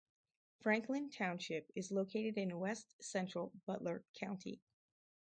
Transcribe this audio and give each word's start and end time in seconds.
Franklin 0.61 1.11
Township 1.11 1.69
is 1.75 1.91
located 1.91 2.35
in 2.35 2.57
west-central 2.59 3.51
Butler 3.67 4.03
County. 4.15 4.59